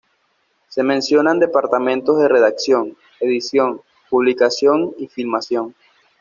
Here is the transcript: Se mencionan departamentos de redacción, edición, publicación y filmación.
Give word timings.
Se 0.67 0.81
mencionan 0.81 1.37
departamentos 1.37 2.17
de 2.17 2.27
redacción, 2.27 2.97
edición, 3.19 3.81
publicación 4.09 4.95
y 4.97 5.05
filmación. 5.05 5.75